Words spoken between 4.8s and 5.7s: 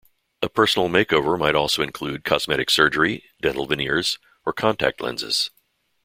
lenses.